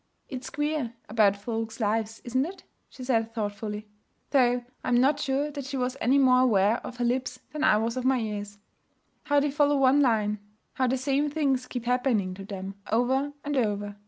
'It's 0.29 0.49
queer 0.49 0.95
about 1.07 1.35
folks' 1.37 1.79
lives 1.79 2.21
isn't 2.23 2.43
it?' 2.47 2.63
she 2.89 3.03
said 3.03 3.31
thoughtfully 3.35 3.87
though 4.31 4.63
I 4.83 4.87
am 4.87 4.99
not 4.99 5.19
sure 5.19 5.51
that 5.51 5.65
she 5.65 5.77
was 5.77 5.95
any 6.01 6.17
more 6.17 6.39
aware 6.39 6.77
of 6.77 6.97
her 6.97 7.05
lips 7.05 7.37
than 7.51 7.63
I 7.63 7.77
was 7.77 7.95
of 7.97 8.03
my 8.03 8.17
ears. 8.17 8.57
'How 9.25 9.39
they 9.39 9.51
follow 9.51 9.77
one 9.77 10.01
line; 10.01 10.39
how 10.73 10.87
the 10.87 10.97
same 10.97 11.29
things 11.29 11.67
keep 11.67 11.85
happening 11.85 12.33
to 12.33 12.43
them, 12.43 12.81
over 12.91 13.33
and 13.45 13.55
over. 13.55 13.95